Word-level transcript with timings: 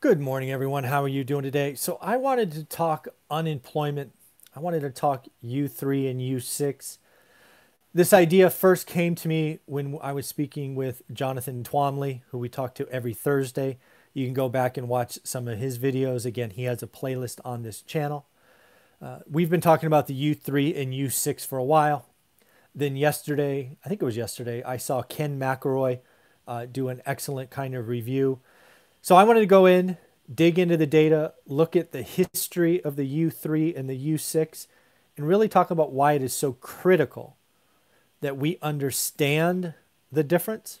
Good 0.00 0.18
morning, 0.18 0.50
everyone. 0.50 0.84
How 0.84 1.02
are 1.02 1.08
you 1.08 1.24
doing 1.24 1.42
today? 1.42 1.74
So, 1.74 1.98
I 2.00 2.16
wanted 2.16 2.52
to 2.52 2.64
talk 2.64 3.08
unemployment. 3.30 4.14
I 4.56 4.60
wanted 4.60 4.80
to 4.80 4.88
talk 4.88 5.26
U3 5.44 6.10
and 6.10 6.22
U6. 6.22 6.96
This 7.92 8.14
idea 8.14 8.48
first 8.48 8.86
came 8.86 9.14
to 9.16 9.28
me 9.28 9.58
when 9.66 9.98
I 10.00 10.14
was 10.14 10.26
speaking 10.26 10.74
with 10.74 11.02
Jonathan 11.12 11.62
Twombly, 11.62 12.22
who 12.30 12.38
we 12.38 12.48
talk 12.48 12.74
to 12.76 12.88
every 12.88 13.12
Thursday. 13.12 13.76
You 14.14 14.24
can 14.24 14.32
go 14.32 14.48
back 14.48 14.78
and 14.78 14.88
watch 14.88 15.18
some 15.22 15.46
of 15.46 15.58
his 15.58 15.78
videos. 15.78 16.24
Again, 16.24 16.48
he 16.48 16.64
has 16.64 16.82
a 16.82 16.86
playlist 16.86 17.38
on 17.44 17.62
this 17.62 17.82
channel. 17.82 18.24
Uh, 19.02 19.18
we've 19.30 19.50
been 19.50 19.60
talking 19.60 19.86
about 19.86 20.06
the 20.06 20.34
U3 20.34 20.80
and 20.80 20.94
U6 20.94 21.46
for 21.46 21.58
a 21.58 21.62
while. 21.62 22.06
Then, 22.74 22.96
yesterday, 22.96 23.76
I 23.84 23.90
think 23.90 24.00
it 24.00 24.06
was 24.06 24.16
yesterday, 24.16 24.62
I 24.62 24.78
saw 24.78 25.02
Ken 25.02 25.38
McElroy 25.38 25.98
uh, 26.48 26.64
do 26.64 26.88
an 26.88 27.02
excellent 27.04 27.50
kind 27.50 27.74
of 27.74 27.88
review 27.88 28.40
so 29.02 29.16
I 29.16 29.24
wanted 29.24 29.40
to 29.40 29.46
go 29.46 29.66
in, 29.66 29.96
dig 30.32 30.58
into 30.58 30.76
the 30.76 30.86
data, 30.86 31.34
look 31.46 31.74
at 31.74 31.92
the 31.92 32.02
history 32.02 32.82
of 32.84 32.96
the 32.96 33.26
U3 33.26 33.76
and 33.76 33.88
the 33.88 34.14
U6, 34.14 34.66
and 35.16 35.26
really 35.26 35.48
talk 35.48 35.70
about 35.70 35.92
why 35.92 36.12
it 36.12 36.22
is 36.22 36.32
so 36.32 36.52
critical 36.52 37.36
that 38.20 38.36
we 38.36 38.58
understand 38.60 39.74
the 40.12 40.24
difference, 40.24 40.80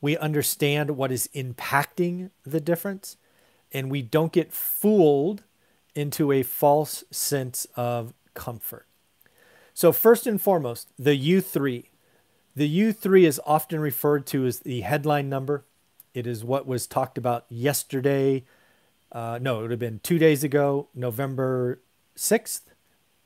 we 0.00 0.16
understand 0.16 0.92
what 0.92 1.12
is 1.12 1.28
impacting 1.34 2.30
the 2.44 2.60
difference, 2.60 3.16
and 3.72 3.90
we 3.90 4.02
don't 4.02 4.32
get 4.32 4.52
fooled 4.52 5.44
into 5.94 6.32
a 6.32 6.42
false 6.42 7.04
sense 7.10 7.66
of 7.76 8.12
comfort. 8.34 8.86
So, 9.74 9.92
first 9.92 10.26
and 10.26 10.40
foremost, 10.40 10.88
the 10.98 11.18
U3. 11.18 11.86
The 12.54 12.80
U3 12.80 13.22
is 13.22 13.40
often 13.46 13.80
referred 13.80 14.26
to 14.26 14.44
as 14.44 14.60
the 14.60 14.82
headline 14.82 15.30
number 15.30 15.64
it 16.14 16.26
is 16.26 16.44
what 16.44 16.66
was 16.66 16.86
talked 16.86 17.18
about 17.18 17.46
yesterday. 17.48 18.44
Uh, 19.10 19.38
no, 19.40 19.58
it 19.58 19.62
would 19.62 19.70
have 19.70 19.80
been 19.80 20.00
two 20.02 20.18
days 20.18 20.44
ago, 20.44 20.88
November 20.94 21.80
6th, 22.16 22.62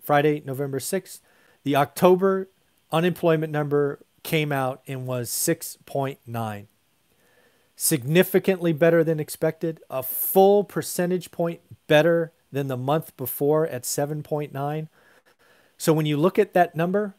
Friday, 0.02 0.42
November 0.44 0.78
6th. 0.78 1.20
The 1.64 1.76
October 1.76 2.48
unemployment 2.92 3.52
number 3.52 4.00
came 4.22 4.52
out 4.52 4.82
and 4.86 5.06
was 5.06 5.30
6.9. 5.30 6.66
Significantly 7.78 8.72
better 8.72 9.04
than 9.04 9.20
expected, 9.20 9.80
a 9.90 10.02
full 10.02 10.64
percentage 10.64 11.30
point 11.30 11.60
better 11.86 12.32
than 12.50 12.68
the 12.68 12.76
month 12.76 13.16
before 13.16 13.66
at 13.66 13.82
7.9. 13.82 14.88
So 15.76 15.92
when 15.92 16.06
you 16.06 16.16
look 16.16 16.38
at 16.38 16.54
that 16.54 16.74
number, 16.74 17.14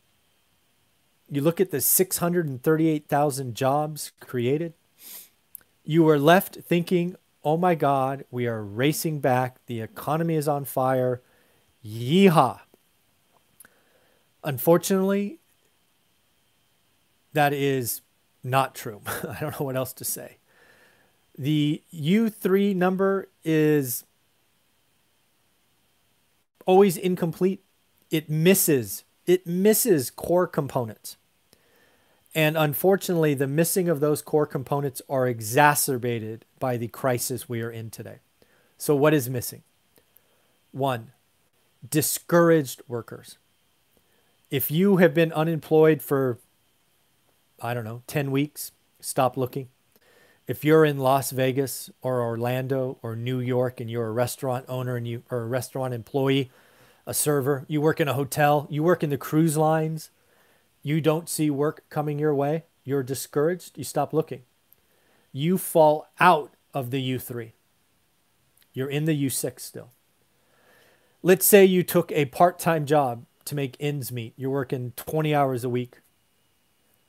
you 1.29 1.41
look 1.41 1.61
at 1.61 1.71
the 1.71 1.81
638,000 1.81 3.55
jobs 3.55 4.11
created, 4.19 4.73
you 5.87 6.07
are 6.09 6.19
left 6.19 6.57
thinking, 6.65 7.15
oh 7.43 7.57
my 7.57 7.73
God, 7.73 8.25
we 8.29 8.45
are 8.45 8.63
racing 8.63 9.19
back. 9.19 9.57
The 9.67 9.81
economy 9.81 10.35
is 10.35 10.47
on 10.47 10.65
fire. 10.65 11.21
Yeehaw. 11.85 12.59
Unfortunately, 14.43 15.39
that 17.33 17.53
is 17.53 18.01
not 18.43 18.75
true. 18.75 19.01
I 19.07 19.37
don't 19.39 19.59
know 19.59 19.65
what 19.65 19.77
else 19.77 19.93
to 19.93 20.03
say. 20.03 20.37
The 21.37 21.81
U3 21.93 22.75
number 22.75 23.29
is 23.43 24.03
always 26.65 26.97
incomplete. 26.97 27.63
It 28.11 28.29
misses 28.29 29.03
it 29.27 29.45
misses 29.45 30.09
core 30.09 30.47
components. 30.47 31.17
And 32.35 32.57
unfortunately, 32.57 33.33
the 33.33 33.47
missing 33.47 33.89
of 33.89 33.99
those 33.99 34.21
core 34.21 34.45
components 34.45 35.01
are 35.09 35.27
exacerbated 35.27 36.45
by 36.59 36.77
the 36.77 36.87
crisis 36.87 37.49
we 37.49 37.61
are 37.61 37.71
in 37.71 37.89
today. 37.89 38.17
So, 38.77 38.95
what 38.95 39.13
is 39.13 39.29
missing? 39.29 39.63
One, 40.71 41.11
discouraged 41.87 42.81
workers. 42.87 43.37
If 44.49 44.71
you 44.71 44.97
have 44.97 45.13
been 45.13 45.33
unemployed 45.33 46.01
for, 46.01 46.37
I 47.61 47.73
don't 47.73 47.83
know, 47.83 48.03
10 48.07 48.31
weeks, 48.31 48.71
stop 48.99 49.35
looking. 49.35 49.69
If 50.47 50.63
you're 50.63 50.85
in 50.85 50.97
Las 50.97 51.31
Vegas 51.31 51.89
or 52.01 52.21
Orlando 52.21 52.97
or 53.01 53.15
New 53.15 53.39
York 53.39 53.81
and 53.81 53.89
you're 53.89 54.07
a 54.07 54.11
restaurant 54.11 54.65
owner 54.69 54.95
and 54.95 55.05
you 55.05 55.23
or 55.29 55.41
a 55.41 55.47
restaurant 55.47 55.93
employee, 55.93 56.49
a 57.05 57.13
server, 57.13 57.65
you 57.67 57.81
work 57.81 57.99
in 57.99 58.07
a 58.07 58.13
hotel, 58.13 58.65
you 58.69 58.81
work 58.81 59.03
in 59.03 59.09
the 59.09 59.17
cruise 59.17 59.57
lines, 59.57 60.09
you 60.87 61.01
don't 61.01 61.27
see 61.27 61.49
work 61.49 61.83
coming 61.89 62.17
your 62.17 62.33
way, 62.33 62.63
you're 62.85 63.03
discouraged, 63.03 63.77
you 63.77 63.83
stop 63.83 64.13
looking. 64.13 64.43
You 65.33 65.57
fall 65.57 66.07
out 66.17 66.53
of 66.73 66.91
the 66.91 67.15
U3. 67.15 67.51
You're 68.71 68.89
in 68.89 69.03
the 69.03 69.25
U6 69.25 69.59
still. 69.59 69.89
Let's 71.21 71.45
say 71.45 71.65
you 71.65 71.83
took 71.83 72.09
a 72.13 72.25
part 72.25 72.57
time 72.57 72.85
job 72.85 73.25
to 73.43 73.53
make 73.53 73.75
ends 73.81 74.13
meet. 74.13 74.33
You're 74.37 74.49
working 74.49 74.93
20 74.95 75.35
hours 75.35 75.65
a 75.65 75.69
week. 75.69 75.97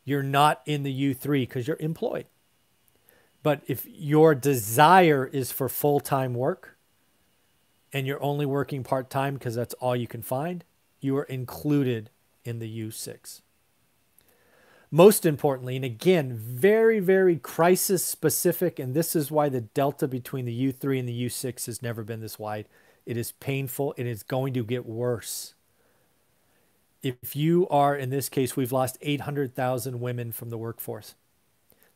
You're 0.04 0.24
not 0.24 0.60
in 0.66 0.82
the 0.82 1.14
U3 1.14 1.42
because 1.42 1.68
you're 1.68 1.76
employed. 1.78 2.26
But 3.44 3.62
if 3.68 3.86
your 3.86 4.34
desire 4.34 5.24
is 5.24 5.52
for 5.52 5.68
full 5.68 6.00
time 6.00 6.34
work 6.34 6.76
and 7.92 8.08
you're 8.08 8.22
only 8.22 8.44
working 8.44 8.82
part 8.82 9.08
time 9.08 9.34
because 9.34 9.54
that's 9.54 9.74
all 9.74 9.94
you 9.94 10.08
can 10.08 10.22
find, 10.22 10.64
you 11.00 11.16
are 11.16 11.24
included 11.24 12.10
in 12.44 12.58
the 12.58 12.80
U6. 12.88 13.42
Most 14.90 15.26
importantly, 15.26 15.76
and 15.76 15.84
again, 15.84 16.34
very, 16.34 16.98
very 16.98 17.36
crisis 17.36 18.02
specific, 18.02 18.78
and 18.78 18.94
this 18.94 19.14
is 19.14 19.30
why 19.30 19.50
the 19.50 19.60
delta 19.60 20.08
between 20.08 20.46
the 20.46 20.72
U3 20.72 21.00
and 21.00 21.08
the 21.08 21.26
U6 21.26 21.66
has 21.66 21.82
never 21.82 22.02
been 22.02 22.20
this 22.20 22.38
wide. 22.38 22.66
It 23.04 23.16
is 23.16 23.32
painful. 23.32 23.94
And 23.98 24.08
It 24.08 24.12
is 24.12 24.22
going 24.22 24.54
to 24.54 24.64
get 24.64 24.86
worse. 24.86 25.54
If 27.02 27.36
you 27.36 27.68
are, 27.68 27.94
in 27.94 28.10
this 28.10 28.28
case, 28.28 28.56
we've 28.56 28.72
lost 28.72 28.98
800,000 29.02 30.00
women 30.00 30.32
from 30.32 30.50
the 30.50 30.58
workforce. 30.58 31.14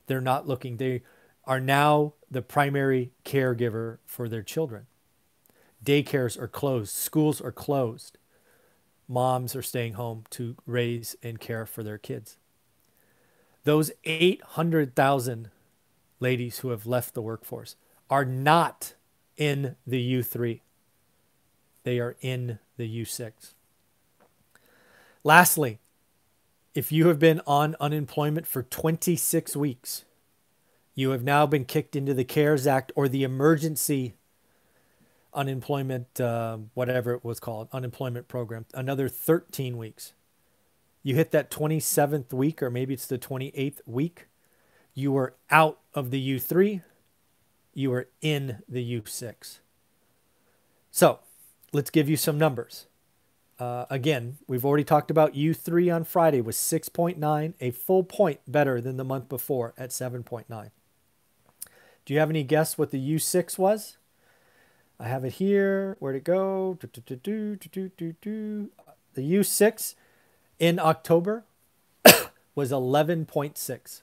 They're 0.06 0.20
not 0.20 0.46
looking, 0.46 0.76
they 0.76 1.02
are 1.44 1.60
now 1.60 2.14
the 2.30 2.42
primary 2.42 3.12
caregiver 3.24 3.98
for 4.06 4.28
their 4.28 4.42
children. 4.42 4.86
Daycares 5.84 6.38
are 6.38 6.48
closed, 6.48 6.94
schools 6.94 7.40
are 7.40 7.52
closed. 7.52 8.18
Moms 9.08 9.56
are 9.56 9.62
staying 9.62 9.94
home 9.94 10.24
to 10.30 10.56
raise 10.66 11.16
and 11.22 11.40
care 11.40 11.66
for 11.66 11.82
their 11.82 11.98
kids. 11.98 12.36
Those 13.64 13.92
800,000 14.04 15.50
ladies 16.18 16.58
who 16.58 16.70
have 16.70 16.86
left 16.86 17.14
the 17.14 17.22
workforce 17.22 17.76
are 18.10 18.24
not 18.24 18.94
in 19.36 19.76
the 19.86 20.14
U3. 20.14 20.60
They 21.84 21.98
are 21.98 22.16
in 22.20 22.58
the 22.76 23.02
U6. 23.02 23.54
Lastly, 25.24 25.78
if 26.74 26.90
you 26.90 27.08
have 27.08 27.18
been 27.18 27.40
on 27.46 27.76
unemployment 27.80 28.46
for 28.46 28.62
26 28.62 29.56
weeks, 29.56 30.04
you 30.94 31.10
have 31.10 31.22
now 31.22 31.46
been 31.46 31.64
kicked 31.64 31.94
into 31.94 32.14
the 32.14 32.24
CARES 32.24 32.66
Act 32.66 32.92
or 32.96 33.08
the 33.08 33.22
emergency 33.22 34.14
unemployment, 35.32 36.20
uh, 36.20 36.58
whatever 36.74 37.12
it 37.14 37.24
was 37.24 37.40
called, 37.40 37.68
unemployment 37.72 38.28
program, 38.28 38.66
another 38.74 39.08
13 39.08 39.78
weeks 39.78 40.12
you 41.02 41.14
hit 41.14 41.30
that 41.32 41.50
27th 41.50 42.32
week, 42.32 42.62
or 42.62 42.70
maybe 42.70 42.94
it's 42.94 43.06
the 43.06 43.18
28th 43.18 43.80
week, 43.86 44.26
you 44.94 45.16
are 45.16 45.34
out 45.50 45.78
of 45.94 46.10
the 46.10 46.36
U3, 46.38 46.82
you 47.74 47.92
are 47.92 48.08
in 48.20 48.58
the 48.68 49.00
U6. 49.00 49.58
So 50.90 51.20
let's 51.72 51.90
give 51.90 52.08
you 52.08 52.16
some 52.16 52.38
numbers. 52.38 52.86
Uh, 53.58 53.86
again, 53.90 54.38
we've 54.46 54.64
already 54.64 54.84
talked 54.84 55.10
about 55.10 55.34
U3 55.34 55.94
on 55.94 56.04
Friday 56.04 56.40
was 56.40 56.56
6.9, 56.56 57.54
a 57.60 57.70
full 57.70 58.02
point 58.04 58.40
better 58.46 58.80
than 58.80 58.96
the 58.96 59.04
month 59.04 59.28
before 59.28 59.74
at 59.78 59.90
7.9. 59.90 60.70
Do 62.04 62.14
you 62.14 62.20
have 62.20 62.30
any 62.30 62.42
guess 62.42 62.76
what 62.76 62.90
the 62.90 63.14
U6 63.14 63.58
was? 63.58 63.98
I 64.98 65.08
have 65.08 65.24
it 65.24 65.34
here. 65.34 65.96
Where'd 65.98 66.16
it 66.16 66.24
go? 66.24 66.78
The 66.80 66.90
U6 69.16 69.94
in 70.58 70.78
October 70.78 71.44
was 72.54 72.70
11.6. 72.70 74.02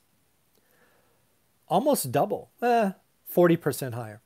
Almost 1.67 2.11
double, 2.11 2.49
eh, 2.61 2.91
40% 3.33 3.93
higher. 3.93 4.21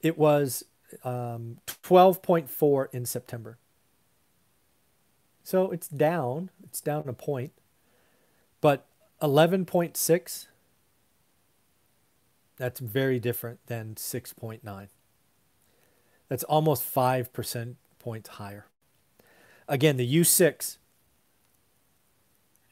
It 0.00 0.18
was 0.18 0.64
um, 1.04 1.58
12.4 1.66 2.86
in 2.92 3.06
September. 3.06 3.58
So 5.44 5.70
it's 5.70 5.88
down. 5.88 6.50
It's 6.64 6.80
down 6.80 7.08
a 7.08 7.12
point. 7.12 7.52
But 8.60 8.86
11.6, 9.20 10.46
that's 12.56 12.80
very 12.80 13.18
different 13.18 13.60
than 13.66 13.94
6.9. 13.94 14.88
That's 16.28 16.44
almost 16.44 16.82
5% 16.94 17.74
points 17.98 18.28
higher. 18.30 18.66
Again, 19.72 19.96
the 19.96 20.16
U6. 20.16 20.76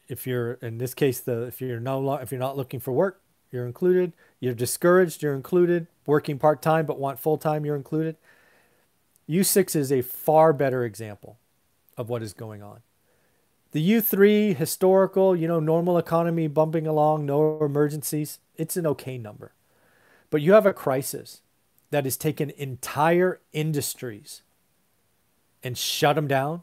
If 0.06 0.26
you're 0.26 0.52
in 0.60 0.76
this 0.76 0.92
case, 0.92 1.18
the 1.18 1.44
if 1.44 1.62
you're 1.62 1.80
no 1.80 2.16
if 2.16 2.30
you're 2.30 2.38
not 2.38 2.58
looking 2.58 2.78
for 2.78 2.92
work, 2.92 3.22
you're 3.50 3.64
included. 3.64 4.12
You're 4.38 4.52
discouraged, 4.52 5.22
you're 5.22 5.34
included. 5.34 5.86
Working 6.04 6.38
part 6.38 6.60
time 6.60 6.84
but 6.84 6.98
want 6.98 7.18
full 7.18 7.38
time, 7.38 7.64
you're 7.64 7.74
included. 7.74 8.16
U6 9.30 9.74
is 9.74 9.90
a 9.90 10.02
far 10.02 10.52
better 10.52 10.84
example 10.84 11.38
of 11.96 12.10
what 12.10 12.22
is 12.22 12.34
going 12.34 12.62
on. 12.62 12.80
The 13.72 13.92
U3 13.92 14.54
historical, 14.54 15.34
you 15.34 15.48
know, 15.48 15.58
normal 15.58 15.96
economy 15.96 16.48
bumping 16.48 16.86
along, 16.86 17.24
no 17.24 17.64
emergencies, 17.64 18.40
it's 18.56 18.76
an 18.76 18.86
okay 18.86 19.16
number. 19.16 19.52
But 20.28 20.42
you 20.42 20.52
have 20.52 20.66
a 20.66 20.74
crisis 20.74 21.40
that 21.92 22.04
has 22.04 22.18
taken 22.18 22.50
entire 22.50 23.40
industries 23.54 24.42
and 25.62 25.78
shut 25.78 26.16
them 26.16 26.28
down. 26.28 26.60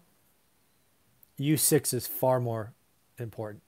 U6 1.39 1.93
is 1.93 2.07
far 2.07 2.39
more 2.39 2.73
important. 3.17 3.63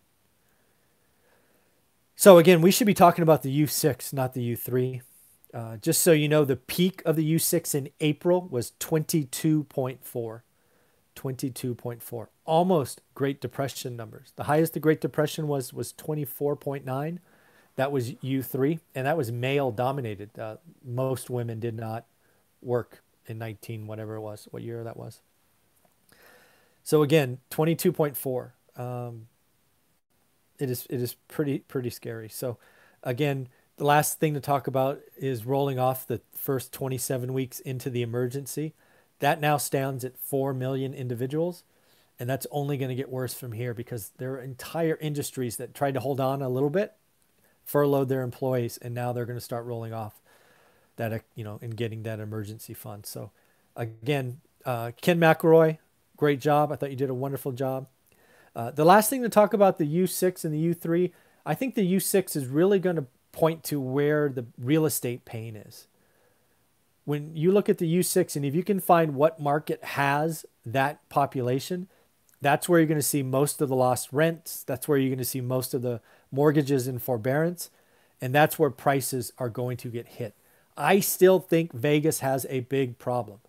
So 2.15 2.37
again, 2.37 2.61
we 2.61 2.71
should 2.71 2.87
be 2.87 2.93
talking 2.93 3.23
about 3.23 3.43
the 3.43 3.63
U6, 3.63 4.11
not 4.13 4.33
the 4.33 4.55
U3. 4.55 5.01
Uh, 5.53 5.77
just 5.77 6.01
so 6.01 6.11
you 6.11 6.27
know, 6.27 6.45
the 6.45 6.55
peak 6.55 7.01
of 7.05 7.15
the 7.15 7.35
U6 7.35 7.73
in 7.73 7.89
April 7.99 8.47
was 8.51 8.73
22.4. 8.79 10.41
22.4. 11.15 12.27
Almost 12.45 13.01
Great 13.13 13.41
Depression 13.41 13.95
numbers. 13.95 14.33
The 14.35 14.43
highest 14.43 14.73
the 14.73 14.79
Great 14.79 15.01
Depression 15.01 15.47
was 15.47 15.73
was 15.73 15.93
24.9. 15.93 17.19
That 17.75 17.91
was 17.91 18.11
U3, 18.13 18.79
and 18.93 19.07
that 19.07 19.17
was 19.17 19.31
male 19.31 19.71
dominated. 19.71 20.37
Uh, 20.37 20.57
most 20.83 21.29
women 21.29 21.59
did 21.59 21.75
not 21.75 22.05
work 22.61 23.01
in 23.25 23.37
19, 23.37 23.87
whatever 23.87 24.15
it 24.15 24.21
was, 24.21 24.47
what 24.51 24.63
year 24.63 24.83
that 24.83 24.97
was. 24.97 25.21
So 26.89 27.03
again, 27.03 27.37
22.4. 27.51 28.51
Um, 28.75 29.27
it 30.57 30.71
is 30.71 30.87
it 30.89 30.99
is 30.99 31.13
pretty 31.27 31.59
pretty 31.59 31.91
scary. 31.91 32.29
So 32.29 32.57
again, 33.03 33.47
the 33.77 33.83
last 33.83 34.19
thing 34.19 34.33
to 34.33 34.39
talk 34.39 34.65
about 34.65 34.99
is 35.15 35.45
rolling 35.45 35.77
off 35.77 36.07
the 36.07 36.19
first 36.33 36.73
27 36.73 37.31
weeks 37.31 37.59
into 37.59 37.91
the 37.91 38.01
emergency. 38.01 38.73
That 39.19 39.39
now 39.39 39.57
stands 39.57 40.03
at 40.03 40.17
4 40.17 40.51
million 40.55 40.95
individuals. 40.95 41.63
And 42.19 42.27
that's 42.27 42.47
only 42.49 42.75
going 42.75 42.89
to 42.89 42.95
get 42.95 43.11
worse 43.11 43.35
from 43.35 43.51
here 43.51 43.75
because 43.75 44.09
there 44.17 44.33
are 44.33 44.41
entire 44.41 44.97
industries 44.99 45.57
that 45.57 45.75
tried 45.75 45.93
to 45.93 45.99
hold 45.99 46.19
on 46.19 46.41
a 46.41 46.49
little 46.49 46.71
bit, 46.71 46.93
furloughed 47.65 48.09
their 48.09 48.23
employees, 48.23 48.79
and 48.81 48.95
now 48.95 49.13
they're 49.13 49.27
going 49.27 49.37
to 49.37 49.45
start 49.45 49.63
rolling 49.65 49.93
off 49.93 50.23
that, 50.95 51.23
you 51.35 51.43
know, 51.43 51.59
and 51.61 51.77
getting 51.77 52.01
that 52.01 52.19
emergency 52.19 52.73
fund. 52.73 53.05
So, 53.05 53.29
again, 53.75 54.41
uh, 54.65 54.91
Ken 54.99 55.19
McElroy, 55.19 55.77
great 56.19 56.39
job. 56.39 56.71
I 56.71 56.75
thought 56.75 56.91
you 56.91 56.95
did 56.95 57.09
a 57.09 57.15
wonderful 57.15 57.51
job. 57.51 57.87
Uh, 58.55 58.71
the 58.71 58.85
last 58.85 59.09
thing 59.09 59.23
to 59.23 59.29
talk 59.29 59.53
about 59.53 59.77
the 59.77 59.85
U6 59.85 60.43
and 60.43 60.53
the 60.53 60.75
U3, 60.75 61.11
I 61.45 61.55
think 61.55 61.75
the 61.75 61.95
U6 61.95 62.35
is 62.35 62.45
really 62.45 62.79
going 62.79 62.97
to 62.97 63.05
point 63.31 63.63
to 63.65 63.79
where 63.79 64.29
the 64.29 64.45
real 64.57 64.85
estate 64.85 65.23
pain 65.25 65.55
is 65.55 65.87
when 67.09 67.35
you 67.35 67.51
look 67.51 67.67
at 67.67 67.79
the 67.79 67.91
U6 67.97 68.35
and 68.35 68.45
if 68.45 68.53
you 68.53 68.63
can 68.63 68.79
find 68.79 69.15
what 69.15 69.39
market 69.39 69.83
has 69.83 70.45
that 70.63 71.09
population, 71.09 71.87
that's 72.39 72.69
where 72.69 72.79
you're 72.79 72.87
going 72.87 72.99
to 72.99 73.01
see 73.01 73.23
most 73.23 73.63
of 73.63 73.67
the 73.69 73.75
lost 73.75 74.09
rents. 74.11 74.63
That's 74.63 74.87
where 74.87 74.95
you're 74.95 75.09
going 75.09 75.17
to 75.17 75.25
see 75.25 75.41
most 75.41 75.73
of 75.73 75.81
the 75.81 76.01
mortgages 76.31 76.87
in 76.87 76.99
forbearance. 76.99 77.71
And 78.21 78.31
that's 78.31 78.59
where 78.59 78.69
prices 78.69 79.33
are 79.39 79.49
going 79.49 79.77
to 79.77 79.87
get 79.87 80.07
hit. 80.07 80.35
I 80.77 80.99
still 80.99 81.39
think 81.39 81.73
Vegas 81.73 82.19
has 82.19 82.45
a 82.47 82.59
big 82.59 82.99
problem. 82.99 83.39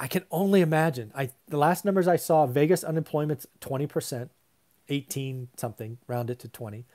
I 0.00 0.08
can 0.08 0.24
only 0.30 0.62
imagine. 0.62 1.12
I 1.14 1.30
the 1.46 1.58
last 1.58 1.84
numbers 1.84 2.08
I 2.08 2.16
saw, 2.16 2.46
Vegas 2.46 2.82
unemployment's 2.82 3.46
20%, 3.60 4.30
18 4.88 5.48
something, 5.56 5.98
round 6.08 6.30
it 6.30 6.38
to 6.40 6.48
20. 6.48 6.86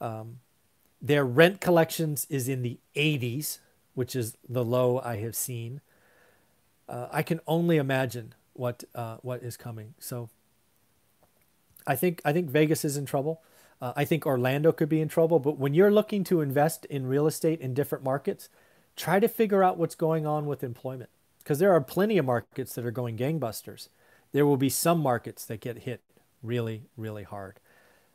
Um, 0.00 0.40
their 1.00 1.24
rent 1.24 1.60
collections 1.60 2.26
is 2.28 2.48
in 2.48 2.62
the 2.62 2.78
80s 2.94 3.60
which 3.94 4.16
is 4.16 4.36
the 4.48 4.64
low 4.64 5.00
I 5.04 5.16
have 5.16 5.36
seen. 5.36 5.80
Uh, 6.88 7.08
I 7.10 7.22
can 7.22 7.40
only 7.46 7.76
imagine 7.76 8.34
what 8.54 8.84
uh, 8.94 9.18
what 9.22 9.42
is 9.42 9.56
coming. 9.56 9.94
So 9.98 10.28
I 11.86 11.96
think 11.96 12.20
I 12.24 12.32
think 12.32 12.48
Vegas 12.48 12.84
is 12.84 12.96
in 12.96 13.06
trouble. 13.06 13.42
Uh, 13.80 13.92
I 13.96 14.04
think 14.04 14.26
Orlando 14.26 14.72
could 14.72 14.88
be 14.88 15.00
in 15.00 15.08
trouble. 15.08 15.38
But 15.38 15.58
when 15.58 15.74
you're 15.74 15.90
looking 15.90 16.24
to 16.24 16.40
invest 16.40 16.84
in 16.86 17.06
real 17.06 17.26
estate 17.26 17.60
in 17.60 17.74
different 17.74 18.04
markets, 18.04 18.48
try 18.96 19.20
to 19.20 19.28
figure 19.28 19.62
out 19.62 19.78
what's 19.78 19.94
going 19.94 20.26
on 20.26 20.46
with 20.46 20.62
employment 20.62 21.10
because 21.50 21.58
there 21.58 21.72
are 21.72 21.80
plenty 21.80 22.16
of 22.16 22.24
markets 22.24 22.76
that 22.76 22.86
are 22.86 22.92
going 22.92 23.16
gangbusters. 23.16 23.88
There 24.30 24.46
will 24.46 24.56
be 24.56 24.68
some 24.68 25.00
markets 25.00 25.44
that 25.46 25.60
get 25.60 25.78
hit 25.78 26.00
really, 26.44 26.84
really 26.96 27.24
hard. 27.24 27.58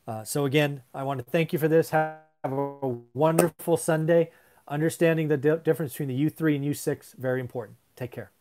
Uh, 0.08 0.24
so 0.24 0.46
again, 0.46 0.84
I 0.94 1.04
want 1.04 1.18
to 1.18 1.26
thank 1.30 1.52
you 1.52 1.60
for 1.60 1.68
this. 1.68 1.90
Have 1.90 2.22
a 2.46 2.96
wonderful 3.14 3.76
Sunday 3.76 4.32
understanding 4.70 5.28
the 5.28 5.36
di- 5.36 5.58
difference 5.58 5.92
between 5.92 6.08
the 6.08 6.30
U3 6.30 6.56
and 6.56 6.64
U6 6.64 7.18
very 7.18 7.42
important. 7.42 7.78
Take 7.98 8.12
care. 8.12 8.32